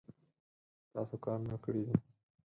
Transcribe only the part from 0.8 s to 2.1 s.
تاسو کارونه کړي دي